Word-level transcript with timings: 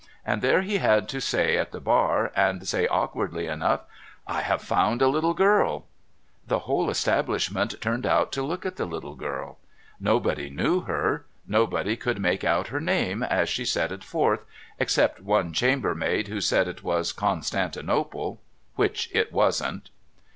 And 0.25 0.41
there 0.41 0.63
he 0.63 0.79
had 0.79 1.07
to 1.09 1.19
say 1.21 1.59
at 1.59 1.71
the 1.71 1.79
bar, 1.79 2.31
and 2.35 2.67
said 2.67 2.87
awkwardly 2.89 3.45
enough:' 3.45 3.81
I 4.27 4.41
have 4.41 4.63
found 4.63 4.99
a 4.99 5.07
little 5.07 5.35
girl!' 5.35 5.85
The 6.47 6.57
whole 6.61 6.89
establishment 6.89 7.79
turned 7.81 8.07
out 8.07 8.31
to 8.31 8.41
look 8.41 8.65
at 8.65 8.77
the 8.77 8.87
litUe 8.87 9.15
girl. 9.15 9.59
Nobody 9.99 10.49
knew 10.49 10.81
her; 10.85 11.25
nobody 11.47 11.95
could 11.95 12.19
make 12.19 12.43
out 12.43 12.69
her 12.69 12.81
name, 12.81 13.21
as 13.21 13.47
she 13.47 13.63
set 13.63 13.91
it 13.91 14.03
forth— 14.03 14.43
except 14.79 15.21
one 15.21 15.53
chambermaid, 15.53 16.29
who 16.29 16.41
said 16.41 16.67
it 16.67 16.81
was 16.81 17.13
Constantinople— 17.13 18.41
which 18.77 19.07
it 19.13 19.31
wasn't. 19.31 19.91